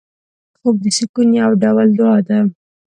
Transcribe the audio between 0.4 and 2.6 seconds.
خوب د سکون یو ډول دعا ده